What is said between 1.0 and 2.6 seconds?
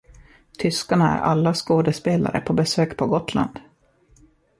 är alla skådespelare på